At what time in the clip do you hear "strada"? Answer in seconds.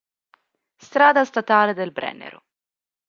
0.83-1.23